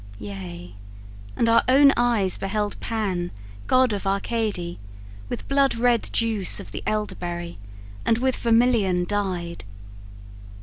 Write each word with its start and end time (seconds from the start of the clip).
Yea, 0.17 0.73
and 1.35 1.47
our 1.47 1.61
own 1.69 1.93
eyes 1.95 2.35
beheld 2.35 2.79
Pan, 2.79 3.29
god 3.67 3.93
of 3.93 4.07
Arcady, 4.07 4.79
with 5.29 5.47
blood 5.47 5.75
red 5.75 6.09
juice 6.11 6.59
Of 6.59 6.71
the 6.71 6.81
elder 6.87 7.13
berry, 7.13 7.59
and 8.03 8.17
with 8.17 8.37
vermilion, 8.37 9.05
dyed. 9.05 9.63